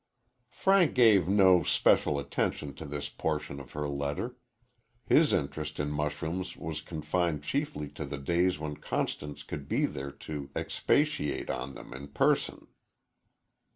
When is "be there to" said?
9.69-10.49